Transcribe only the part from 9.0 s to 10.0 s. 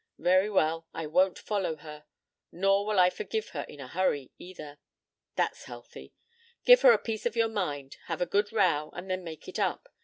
then make it up.